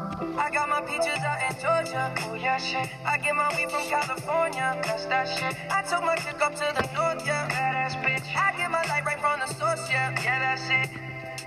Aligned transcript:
I 0.00 0.50
got 0.50 0.68
my 0.68 0.80
peaches 0.80 1.20
out 1.20 1.40
in 1.44 1.54
Georgia. 1.60 2.14
Oh 2.24 2.34
yeah, 2.34 2.56
shit. 2.56 2.88
I 3.04 3.18
get 3.18 3.34
my 3.36 3.48
weed 3.56 3.70
from 3.70 3.84
California. 3.88 4.80
That's 4.82 5.04
that 5.06 5.28
shit. 5.28 5.54
I 5.70 5.82
took 5.82 6.02
my 6.02 6.16
chick 6.16 6.40
up 6.40 6.54
to 6.54 6.66
the 6.72 6.84
north, 6.96 7.26
yeah. 7.26 7.48
Badass 7.52 8.00
bitch. 8.02 8.24
I 8.34 8.56
get 8.56 8.70
my 8.70 8.82
light 8.88 9.04
right 9.04 9.20
from 9.20 9.40
the 9.40 9.46
source, 9.52 9.84
yeah. 9.90 10.10
Yeah, 10.22 10.38
that's 10.40 10.68
it. 10.68 10.88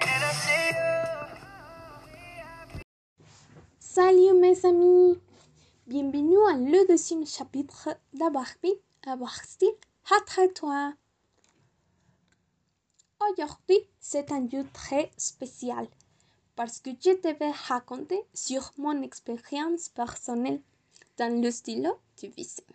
And 0.02 0.24
I 0.24 0.32
see 0.34 0.68
you. 0.70 0.94
Salut 3.80 4.34
mes 4.40 4.66
amis 4.66 5.20
Bienvenue 5.88 6.38
à 6.50 6.54
le 6.54 6.88
deuxième 6.88 7.26
chapitre 7.26 7.90
d'Abarbi 8.14 8.74
Abarsti 9.06 9.68
toi 10.56 10.94
Aujourd'hui, 13.20 13.80
c'est 14.00 14.32
un 14.32 14.48
jour 14.50 14.66
très 14.74 15.12
spécial 15.18 15.88
parce 16.56 16.80
que 16.80 16.92
je 16.92 17.12
te 17.12 17.28
vais 17.40 17.52
raconter 17.52 18.22
sur 18.34 18.72
mon 18.78 19.02
expérience 19.02 19.90
personnelle 19.90 20.62
dans 21.18 21.42
le 21.42 21.52
stylo 21.52 21.98
du 22.18 22.28
visée. 22.30 22.66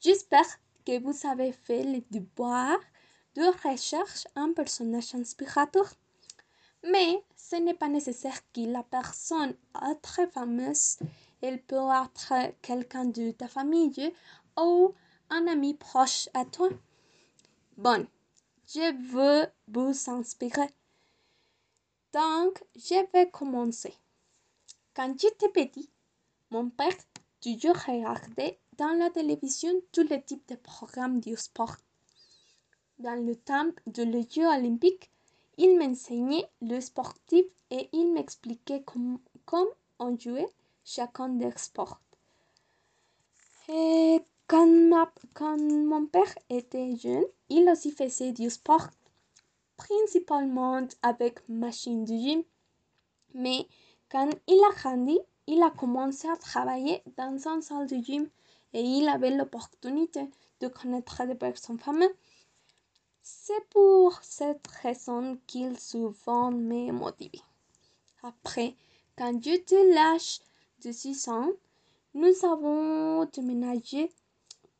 J'espère 0.00 0.46
que 0.86 0.98
vous 1.00 1.26
avez 1.26 1.52
fait 1.52 1.84
le 1.84 2.02
devoir 2.10 2.78
de 3.34 3.68
recherche 3.68 4.26
un 4.34 4.52
personnage 4.52 5.14
inspirateur. 5.14 5.86
Mais 6.82 7.22
ce 7.36 7.56
n'est 7.56 7.74
pas 7.74 7.88
nécessaire 7.88 8.40
que 8.52 8.60
la 8.60 8.82
personne 8.82 9.54
est 9.90 10.00
très 10.02 10.26
fameuse. 10.26 10.98
Elle 11.42 11.62
peut 11.62 11.76
être 11.76 12.54
quelqu'un 12.62 13.04
de 13.04 13.30
ta 13.32 13.48
famille 13.48 14.12
ou 14.58 14.94
un 15.28 15.46
ami 15.46 15.74
proche 15.74 16.28
à 16.34 16.44
toi. 16.44 16.68
Bon, 17.76 18.06
je 18.66 19.12
veux 19.12 19.46
vous 19.68 20.10
inspirer. 20.10 20.68
Donc, 22.12 22.62
je 22.74 23.06
vais 23.12 23.30
commencer. 23.30 23.94
Quand 24.94 25.18
j'étais 25.18 25.48
petit, 25.48 25.88
mon 26.50 26.68
père 26.68 26.96
toujours 27.40 27.76
regardait 27.76 28.58
dans 28.76 28.98
la 28.98 29.10
télévision 29.10 29.72
tous 29.92 30.08
les 30.08 30.20
types 30.22 30.48
de 30.48 30.56
programmes 30.56 31.20
du 31.20 31.36
sport? 31.36 31.76
Dans 32.98 33.14
le 33.24 33.36
temps 33.36 33.70
de 33.86 34.02
les 34.02 34.26
Jeux 34.28 34.46
olympiques, 34.46 35.10
il 35.56 35.78
m'enseignait 35.78 36.48
le 36.60 36.80
sportif 36.80 37.44
et 37.70 37.88
il 37.92 38.12
m'expliquait 38.12 38.82
comment 38.84 39.18
on 39.98 40.18
jouait 40.18 40.48
chacun 40.84 41.28
des 41.28 41.52
sports. 41.56 42.00
Et 43.68 44.20
quand 44.48 44.66
mon 44.66 46.06
père 46.06 46.34
était 46.48 46.96
jeune, 46.96 47.24
il 47.48 47.68
aussi 47.70 47.92
faisait 47.92 48.32
du 48.32 48.50
sport, 48.50 48.88
principalement 49.80 50.86
avec 51.02 51.48
machine 51.48 52.04
de 52.04 52.14
gym. 52.14 52.42
Mais 53.34 53.66
quand 54.10 54.30
il 54.46 54.60
a 54.70 54.74
grandi, 54.74 55.18
il 55.46 55.62
a 55.62 55.70
commencé 55.70 56.28
à 56.28 56.36
travailler 56.36 57.02
dans 57.16 57.38
une 57.48 57.62
salle 57.62 57.86
de 57.86 57.96
gym 57.96 58.28
et 58.72 58.82
il 58.82 59.08
avait 59.08 59.36
l'opportunité 59.36 60.28
de 60.60 60.68
connaître 60.68 61.24
des 61.26 61.34
personnes 61.34 61.78
fameuses. 61.78 62.14
C'est 63.22 63.64
pour 63.70 64.18
cette 64.22 64.66
raison 64.82 65.38
qu'il 65.46 65.78
souvent 65.78 66.50
m'a 66.50 66.92
motivé. 66.92 67.40
Après, 68.22 68.74
quand 69.16 69.42
j'étais 69.42 69.92
l'âge 69.92 70.40
de 70.84 70.92
6 70.92 71.28
ans, 71.28 71.50
nous 72.14 72.44
avons 72.44 73.24
déménagé 73.26 74.12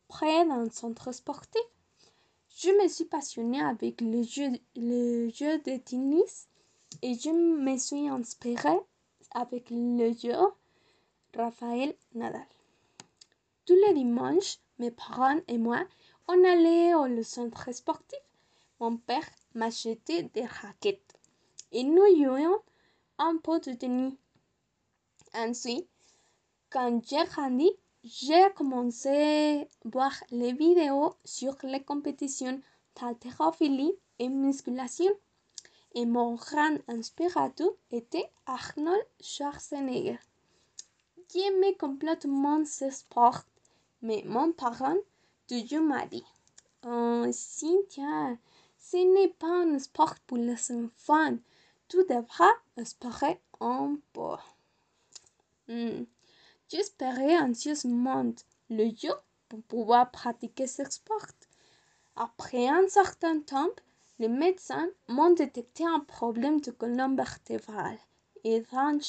près 0.08 0.44
d'un 0.46 0.68
centre 0.70 1.12
sportif. 1.12 1.62
Je 2.62 2.68
me 2.72 2.88
suis 2.88 3.06
passionnée 3.06 3.62
avec 3.62 4.02
le 4.02 4.22
jeu, 4.22 4.50
le 4.76 5.30
jeu 5.30 5.58
de 5.60 5.78
tennis 5.78 6.46
et 7.00 7.14
je 7.14 7.30
me 7.30 7.78
suis 7.78 8.06
inspirée 8.06 8.78
avec 9.30 9.70
le 9.70 10.12
jeu 10.12 10.34
Raphaël 11.34 11.94
Nadal. 12.12 12.46
Tous 13.64 13.76
les 13.86 13.94
dimanches, 13.94 14.58
mes 14.78 14.90
parents 14.90 15.40
et 15.48 15.56
moi, 15.56 15.82
on 16.28 16.44
allait 16.44 16.94
au 16.94 17.22
centre 17.22 17.74
sportif. 17.74 18.18
Mon 18.78 18.98
père 18.98 19.30
m'achetait 19.54 20.24
des 20.24 20.44
raquettes 20.44 21.14
et 21.72 21.82
nous 21.82 22.14
jouions 22.14 22.60
un 23.16 23.38
peu 23.38 23.58
de 23.60 23.72
tennis. 23.72 24.12
Ensuite, 25.32 25.88
quand 26.68 27.00
j'ai 27.08 27.24
grandi, 27.24 27.70
j'ai 28.02 28.50
commencé 28.54 29.08
à 29.60 29.66
voir 29.84 30.12
les 30.30 30.52
vidéos 30.52 31.14
sur 31.24 31.54
les 31.62 31.82
compétitions 31.82 32.60
d'haltérophilie 32.98 33.92
et 34.18 34.28
musculation. 34.28 35.10
Et 35.94 36.06
mon 36.06 36.34
grand 36.34 36.78
inspirateur 36.88 37.70
était 37.90 38.30
Arnold 38.46 39.06
Schwarzenegger. 39.20 40.18
J'aimais 41.32 41.74
complètement 41.74 42.64
ce 42.64 42.90
sport, 42.90 43.42
mais 44.00 44.22
mon 44.24 44.52
parent 44.52 44.96
toujours 45.48 45.82
m'a 45.82 46.06
dit 46.06 46.24
Oh, 46.86 47.26
Cynthia, 47.32 48.36
ce 48.78 48.96
n'est 48.96 49.28
pas 49.28 49.64
un 49.64 49.78
sport 49.78 50.14
pour 50.26 50.38
les 50.38 50.72
enfants. 50.72 51.36
Tu 51.88 51.98
devras 52.08 52.52
espérer 52.76 53.40
un 53.60 53.96
peu. 54.12 54.36
Hmm. 55.68 56.04
J'espérais 56.72 57.36
anxieusement 57.36 58.32
le 58.68 58.84
jour 58.94 59.20
pour 59.48 59.60
pouvoir 59.62 60.08
pratiquer 60.12 60.68
ce 60.68 60.84
sport. 60.88 61.26
Après 62.14 62.68
un 62.68 62.86
certain 62.86 63.40
temps, 63.40 63.74
les 64.20 64.28
médecins 64.28 64.88
m'ont 65.08 65.32
détecté 65.32 65.84
un 65.84 65.98
problème 65.98 66.60
de 66.60 66.70
colonne 66.70 67.16
vertébrale. 67.16 67.98
Et 68.44 68.60
donc, 68.72 69.02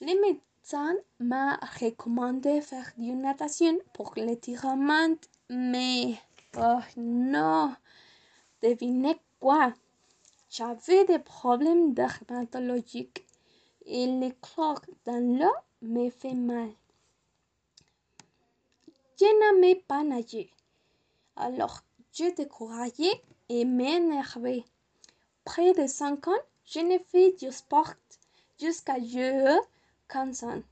les 0.00 0.18
médecins 0.18 0.96
m'ont 1.20 1.58
recommandé 1.78 2.62
faire 2.62 2.90
du 2.96 3.12
natation 3.12 3.76
pour 3.92 4.14
l'étirement, 4.16 5.14
mais 5.50 6.14
oh 6.56 6.80
non, 6.96 7.74
devinez 8.62 9.20
quoi? 9.40 9.74
J'avais 10.48 11.04
des 11.04 11.18
problèmes 11.18 11.92
dermatologiques 11.92 13.26
et 13.84 14.06
les 14.06 14.34
chlores 14.40 14.80
dans 15.04 15.38
l'eau 15.38 15.52
me 15.82 16.10
fait 16.10 16.34
mal. 16.34 16.70
Je 19.20 19.74
pas 19.86 20.02
nager. 20.02 20.50
Alors, 21.36 21.82
je 22.12 22.34
décourageais 22.34 23.20
et 23.48 23.64
m'énervais. 23.64 24.64
Près 25.44 25.72
de 25.72 25.86
5 25.86 26.28
ans, 26.28 26.42
je 26.64 26.80
n'ai 26.80 26.98
fait 26.98 27.32
du 27.32 27.50
sport 27.52 27.94
jusqu'à 28.60 28.98
je 28.98 29.58
15 30.08 30.44
ans. 30.44 30.62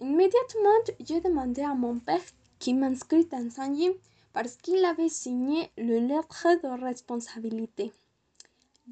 Immédiatement, 0.00 0.94
j'ai 1.00 1.20
demandé 1.20 1.62
à 1.62 1.74
mon 1.74 1.98
père 1.98 2.22
qui 2.58 2.74
m'inscrit 2.74 3.26
dans 3.26 3.60
un 3.60 3.74
gym 3.74 3.92
parce 4.32 4.56
qu'il 4.56 4.84
avait 4.84 5.08
signé 5.08 5.70
le 5.76 5.98
lettre 5.98 6.46
de 6.62 6.82
responsabilité. 6.82 7.92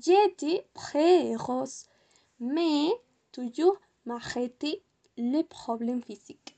Été 0.06 0.64
très 0.74 1.32
heureuse, 1.32 1.84
mais 2.40 2.88
toujours 3.32 3.76
m'arrêter 4.06 4.82
les 5.16 5.44
problèmes 5.44 6.02
physiques. 6.02 6.56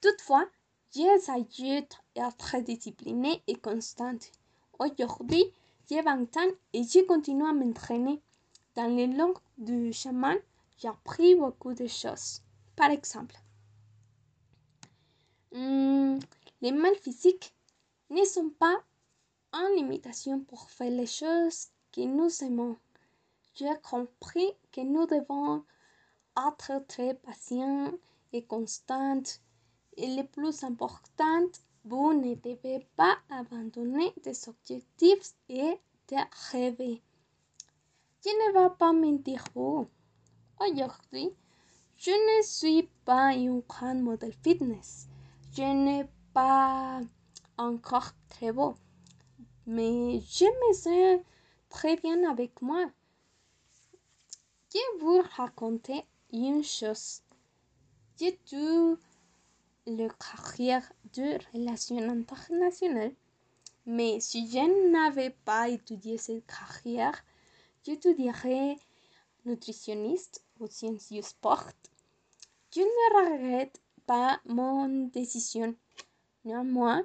Toutefois, 0.00 0.46
j'ai 0.94 1.06
essayé 1.14 1.86
d'être 2.14 2.60
disciplinée 2.62 3.42
et 3.46 3.56
constante. 3.56 4.30
Aujourd'hui, 4.78 5.44
j'ai 5.88 6.02
20 6.02 6.36
ans 6.36 6.50
et 6.72 6.82
je 6.82 7.04
continue 7.06 7.46
à 7.46 7.52
m'entraîner. 7.52 8.20
Dans 8.74 8.94
les 8.94 9.06
langues 9.06 9.38
du 9.58 9.92
chaman, 9.92 10.36
j'ai 10.78 10.88
appris 10.88 11.34
beaucoup 11.34 11.74
de 11.74 11.86
choses. 11.86 12.42
Par 12.76 12.90
exemple, 12.90 13.36
hmm, 15.52 16.18
les 16.60 16.72
mal 16.72 16.94
physiques 16.96 17.54
ne 18.10 18.24
sont 18.24 18.50
pas 18.50 18.76
en 19.52 19.68
limitation 19.74 20.40
pour 20.40 20.70
faire 20.70 20.90
les 20.90 21.06
choses 21.06 21.68
que 21.92 22.02
nous 22.02 22.30
aimons. 22.44 22.76
J'ai 23.54 23.72
compris 23.82 24.52
que 24.72 24.82
nous 24.82 25.06
devons 25.06 25.64
être 26.36 26.86
très 26.86 27.14
patients 27.14 27.92
et 28.32 28.44
constants. 28.44 29.22
Et 29.96 30.14
le 30.14 30.24
plus 30.24 30.62
important, 30.62 31.46
vous 31.84 32.12
ne 32.12 32.34
devez 32.34 32.86
pas 32.96 33.16
abandonner 33.30 34.12
des 34.22 34.48
objectifs 34.48 35.34
et 35.48 35.80
de 36.08 36.16
rêver. 36.50 37.02
Je 38.24 38.30
ne 38.30 38.52
vais 38.52 38.74
pas 38.76 38.92
mentir 38.92 39.44
vous. 39.54 39.88
Aujourd'hui, 40.60 41.30
je 41.96 42.10
ne 42.10 42.42
suis 42.42 42.88
pas 43.04 43.28
un 43.28 43.58
grand 43.60 43.94
modèle 43.94 44.34
fitness. 44.42 45.06
Je 45.52 45.62
n'ai 45.62 46.06
pas 46.34 47.00
encore 47.56 48.10
très 48.28 48.52
beau. 48.52 48.74
Mais 49.66 50.20
je 50.20 50.44
me 50.44 50.72
sens 50.74 51.24
très 51.70 51.96
bien 51.96 52.28
avec 52.30 52.60
moi. 52.60 52.84
Je 54.72 54.78
vais 54.78 55.00
vous 55.00 55.22
raconter 55.36 56.04
une 56.32 56.62
chose. 56.62 57.22
J'ai 58.18 58.38
eu 58.52 58.96
le 59.86 60.08
carrière 60.08 60.90
de 61.14 61.38
relations 61.54 61.98
internationales. 61.98 63.14
Mais 63.86 64.18
si 64.20 64.50
je 64.50 64.90
n'avais 64.90 65.30
pas 65.30 65.68
étudié 65.68 66.18
cette 66.18 66.44
carrière, 66.46 67.24
j'étudierais 67.84 68.76
nutritionniste 69.44 70.42
ou 70.58 70.66
sciences 70.66 71.12
du 71.12 71.22
sport. 71.22 71.70
Je 72.74 72.80
ne 72.80 73.32
regrette 73.32 73.80
pas 74.06 74.40
mon 74.44 75.06
décision. 75.06 75.74
Néanmoins, 76.44 77.02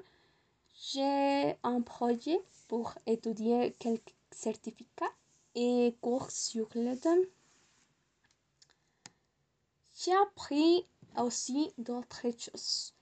j'ai 0.74 1.56
un 1.64 1.82
projet 1.82 2.40
pour 2.68 2.96
étudier 3.06 3.76
quelques 3.78 4.16
certificats 4.32 5.14
et 5.54 5.96
cours 6.02 6.32
sur 6.32 6.68
le 6.74 6.98
thème. 6.98 7.26
J'ai 10.04 10.16
appris 10.16 10.88
aussi 11.16 11.72
d'autres 11.78 12.32
choses. 12.32 12.96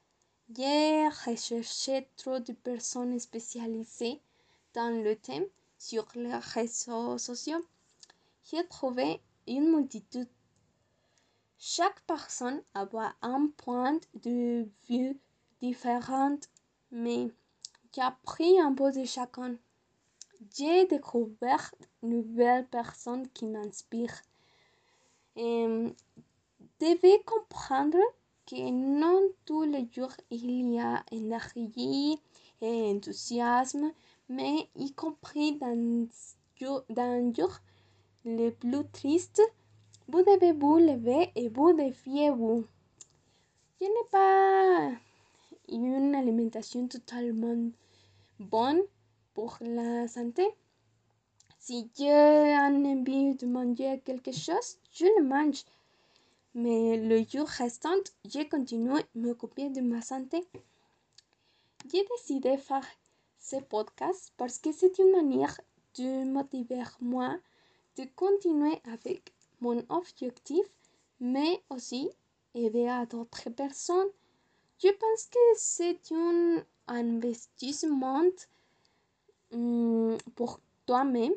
J'ai 0.54 1.08
recherché 1.08 2.10
trop 2.18 2.40
de 2.40 2.52
personnes 2.52 3.18
spécialisées 3.20 4.20
dans 4.74 5.02
le 5.02 5.16
thème 5.16 5.46
sur 5.78 6.06
les 6.16 6.36
réseaux 6.36 7.18
sociaux. 7.18 7.66
J'ai 8.44 8.68
trouvé 8.68 9.22
une 9.48 9.74
multitude. 9.74 10.28
Chaque 11.58 12.02
personne 12.02 12.62
a 12.74 12.86
un 13.22 13.48
point 13.56 13.98
de 14.16 14.68
vue 14.90 15.18
différent, 15.62 16.38
mais 16.92 17.30
j'ai 17.96 18.02
appris 18.02 18.60
un 18.60 18.74
peu 18.74 18.92
de 18.92 19.06
chacun. 19.06 19.56
J'ai 20.54 20.86
découvert 20.86 21.74
de 22.04 22.10
nouvelles 22.10 22.68
personnes 22.68 23.30
qui 23.30 23.46
m'inspirent. 23.46 24.22
Devez 26.80 27.22
comprendre 27.26 27.98
que 28.46 28.70
non 28.72 29.22
tous 29.46 29.64
les 29.64 29.88
jours 29.92 30.16
il 30.32 30.74
y 30.74 30.80
a 30.80 31.04
énergie 31.12 32.20
et 32.62 32.92
enthousiasme, 32.92 33.92
mais 34.30 34.70
y 34.76 34.92
compris 34.94 35.58
dans, 35.58 36.08
dans 36.90 37.34
jour 37.36 37.60
le 38.26 38.50
plus 38.50 38.86
triste, 38.92 39.42
vous 40.08 40.24
devez 40.24 40.54
vous 40.54 40.78
lever 40.78 41.32
et 41.36 41.50
vous 41.50 41.74
défier 41.74 42.32
vous. 42.32 42.66
Je 43.80 43.86
n'ai 43.86 44.10
pas 44.12 44.92
une 45.70 46.16
alimentation 46.16 46.88
totalement 46.88 47.70
bonne 48.40 48.82
pour 49.34 49.58
la 49.62 50.08
santé. 50.08 50.46
Si 51.60 51.90
j'ai 51.98 52.58
envie 52.58 53.36
de 53.36 53.46
manger 53.46 54.02
quelque 54.04 54.32
chose, 54.32 54.78
je 54.92 55.06
le 55.18 55.24
mange. 55.24 55.64
Mais 56.62 56.98
le 56.98 57.24
jour 57.24 57.48
restant, 57.48 58.04
j'ai 58.26 58.50
continué 58.50 59.00
à 59.00 59.06
m'occuper 59.16 59.70
de 59.70 59.80
ma 59.80 60.02
santé. 60.02 60.46
J'ai 61.90 62.04
décidé 62.04 62.58
de 62.58 62.62
faire 62.62 62.86
ce 63.40 63.56
podcast 63.74 64.34
parce 64.36 64.58
que 64.60 64.74
c'est 64.74 65.00
une 65.00 65.14
manière 65.14 65.58
de 65.98 66.26
motiver 66.26 66.84
moi 67.00 67.38
de 67.96 68.04
continuer 68.14 68.82
avec 68.92 69.34
mon 69.62 69.82
objectif, 69.88 70.66
mais 71.22 71.64
aussi 71.70 72.10
aider 72.54 72.90
à 72.90 73.06
d'autres 73.06 73.50
personnes. 73.52 74.12
Je 74.84 74.90
pense 74.90 75.28
que 75.28 75.46
c'est 75.56 76.12
un 76.12 76.66
investissement 76.88 78.32
um, 79.54 80.18
pour 80.36 80.60
toi-même. 80.86 81.36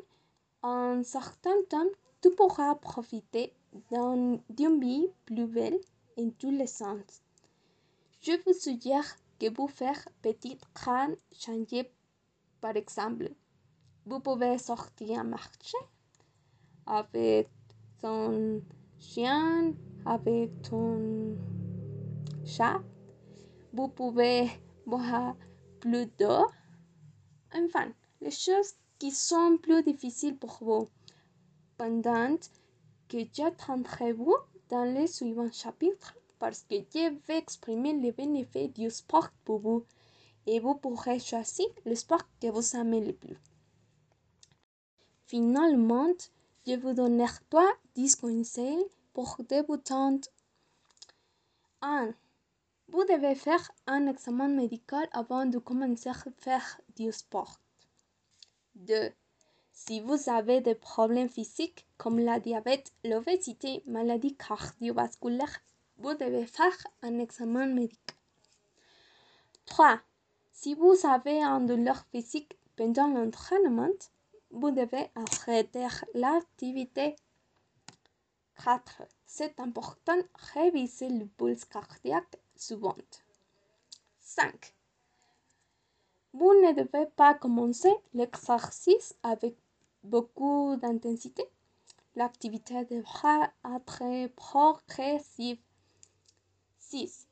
En 0.63 1.01
certain 1.03 1.63
temps, 1.69 1.91
tu 2.21 2.29
pourras 2.31 2.75
profiter 2.75 3.53
d'une 4.49 4.79
vie 4.79 5.07
plus 5.25 5.47
belle 5.47 5.79
en 6.17 6.29
tous 6.31 6.51
les 6.51 6.67
sens. 6.67 7.23
Je 8.21 8.31
vous 8.45 8.53
suggère 8.53 9.05
que 9.39 9.53
vous 9.53 9.67
faire 9.67 10.07
petit 10.21 10.57
grands 10.75 11.15
changer 11.31 11.91
par 12.61 12.75
exemple. 12.75 13.29
Vous 14.05 14.19
pouvez 14.19 14.57
sortir 14.57 15.23
marcher 15.23 15.77
avec 16.85 17.49
ton 18.01 18.61
chien, 18.99 19.73
avec 20.05 20.49
ton 20.61 21.35
chat. 22.45 22.81
Vous 23.73 23.87
pouvez 23.87 24.49
boire 24.85 25.35
plus 25.79 26.05
d'eau. 26.19 26.47
Enfin, 27.55 27.91
les 28.21 28.31
choses 28.31 28.73
qui 28.99 29.11
sont 29.11 29.57
plus 29.61 29.83
difficiles 29.83 30.37
pour 30.37 30.57
vous. 30.61 30.89
Pendant 31.77 32.37
que 33.13 33.19
j'attendrai-vous 33.31 34.35
dans 34.69 34.85
les 34.85 35.05
suivants 35.05 35.51
chapitres 35.51 36.15
parce 36.39 36.63
que 36.63 36.77
je 36.77 37.13
vais 37.27 37.37
exprimer 37.37 37.93
les 37.93 38.11
bénéfices 38.11 38.73
du 38.73 38.89
sport 38.89 39.29
pour 39.45 39.59
vous 39.59 39.85
et 40.47 40.59
vous 40.59 40.73
pourrez 40.73 41.19
choisir 41.19 41.67
le 41.85 41.93
sport 41.93 42.23
que 42.41 42.47
vous 42.47 42.75
aimez 42.75 43.01
le 43.05 43.13
plus. 43.13 43.37
Finalement, 45.27 46.11
je 46.65 46.73
vous 46.73 46.93
donnerai 46.93 47.37
trois 47.51 47.71
10 47.93 48.15
conseils 48.15 48.83
pour 49.13 49.37
débutantes. 49.47 50.31
1. 51.81 52.15
Vous 52.87 53.03
devez 53.05 53.35
faire 53.35 53.71
un 53.85 54.07
examen 54.07 54.47
médical 54.47 55.07
avant 55.11 55.45
de 55.45 55.59
commencer 55.59 56.09
à 56.09 56.15
faire 56.37 56.81
du 56.95 57.11
sport. 57.11 57.59
2. 58.73 59.11
Si 59.85 59.99
vous 59.99 60.29
avez 60.29 60.61
des 60.61 60.75
problèmes 60.75 61.27
physiques 61.27 61.85
comme 61.97 62.17
la 62.17 62.39
diabète, 62.39 62.93
l'obésité, 63.03 63.83
maladie 63.85 64.33
cardiovasculaire, 64.37 65.59
vous 65.97 66.13
devez 66.13 66.45
faire 66.45 66.77
un 67.01 67.19
examen 67.19 67.65
médical. 67.65 68.15
3. 69.65 69.99
Si 70.53 70.73
vous 70.73 70.95
avez 71.05 71.43
un 71.43 71.59
douleur 71.59 72.05
physique 72.11 72.57
pendant 72.77 73.07
l'entraînement, 73.07 73.99
vous 74.51 74.71
devez 74.71 75.11
arrêter 75.15 75.85
l'activité. 76.13 77.17
4. 78.63 79.01
C'est 79.25 79.59
important 79.59 80.15
de 80.15 80.25
réviser 80.53 81.09
le 81.09 81.25
pulse 81.25 81.65
cardiaque 81.65 82.37
souvent. 82.55 82.95
5. 84.21 84.73
Vous 86.31 86.53
ne 86.61 86.71
devez 86.71 87.05
pas 87.17 87.33
commencer 87.33 87.93
l'exercice 88.13 89.13
avec 89.23 89.57
beaucoup 90.03 90.75
d'intensité. 90.75 91.43
L'activité 92.15 92.85
devra 92.85 93.51
être 93.75 94.27
progressive. 94.35 95.57
6. 96.79 97.27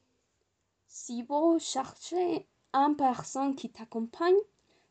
Si 0.88 1.24
vous 1.24 1.60
cherchez 1.60 2.48
une 2.74 2.96
personne 2.96 3.56
qui 3.56 3.70
t'accompagne, 3.70 4.40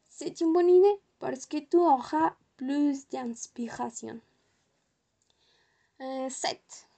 c'est 0.09 0.41
une 0.41 0.53
bonne 0.53 0.69
idée 0.69 1.01
parce 1.19 1.47
que 1.47 1.59
tu 1.59 1.77
auras 1.77 2.35
plus 2.57 3.09
d'inspiration. 3.09 4.21
7. 5.99 6.89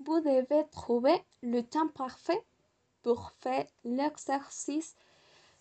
Vous 0.00 0.20
devez 0.20 0.66
trouver 0.70 1.22
le 1.42 1.62
temps 1.62 1.88
parfait 1.88 2.42
pour 3.02 3.30
faire 3.40 3.66
l'exercice. 3.84 4.96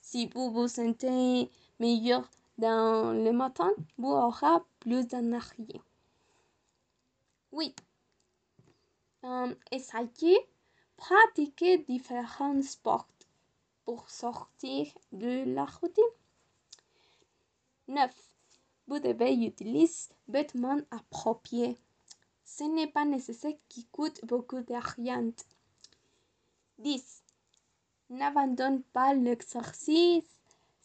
Si 0.02 0.28
vous 0.28 0.52
vous 0.52 0.68
sentez 0.68 1.50
meilleur 1.80 2.30
dans 2.58 3.14
le 3.14 3.32
matin, 3.32 3.72
vous 3.98 4.10
aurez 4.10 4.60
plus 4.80 5.08
d'énergie. 5.08 5.82
Oui. 7.52 7.76
Um, 9.24 9.56
essayez 9.72 10.38
pratiquer 10.96 11.80
différents 11.80 12.62
sports 12.62 13.08
pour 13.86 14.10
sortir 14.10 14.88
de 15.12 15.44
la 15.46 15.66
routine. 15.66 16.04
9. 17.88 18.12
Vous 18.88 19.00
devez 19.00 19.34
utiliser 19.34 20.10
vêtements 20.28 20.80
appropriés. 20.92 21.78
Ce 22.44 22.64
n'est 22.64 22.92
pas 22.92 23.06
nécessaire 23.06 23.54
qui 23.70 23.86
coûte 23.86 24.26
beaucoup 24.26 24.62
d'argent. 24.62 25.32
10. 26.80 27.24
N'abandonne 28.10 28.84
pas 28.84 29.14
l'exercice. 29.14 30.37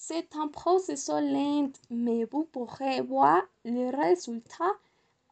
C'est 0.04 0.34
un 0.34 0.48
processus 0.48 1.06
lent, 1.10 1.70
mais 1.88 2.24
vous 2.24 2.42
pourrez 2.42 3.00
voir 3.02 3.40
le 3.64 3.96
résultat 3.96 4.72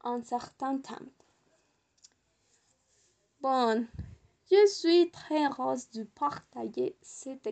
en 0.04 0.22
certain 0.22 0.78
temps. 0.78 1.08
Bon, 3.40 3.84
je 4.48 4.66
suis 4.68 5.10
très 5.10 5.44
heureuse 5.44 5.90
de 5.90 6.04
partager 6.04 6.94
cette 7.02 7.48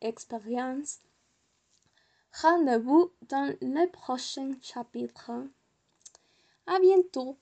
expérience. 0.00 1.00
Rendez-vous 2.40 3.10
dans 3.22 3.52
le 3.60 3.90
prochain 3.90 4.52
chapitre. 4.62 5.32
À 6.68 6.78
bientôt. 6.78 7.36